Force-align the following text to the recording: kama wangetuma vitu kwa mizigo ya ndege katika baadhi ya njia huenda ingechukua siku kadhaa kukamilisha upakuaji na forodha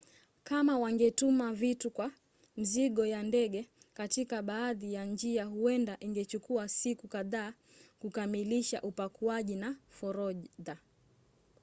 kama 0.43 0.79
wangetuma 0.79 1.53
vitu 1.53 1.91
kwa 1.91 2.11
mizigo 2.57 3.05
ya 3.05 3.23
ndege 3.23 3.69
katika 3.93 4.41
baadhi 4.41 4.93
ya 4.93 5.05
njia 5.05 5.45
huenda 5.45 5.97
ingechukua 5.99 6.67
siku 6.67 7.07
kadhaa 7.07 7.53
kukamilisha 7.99 8.81
upakuaji 8.81 9.55
na 9.55 9.75
forodha 9.89 10.77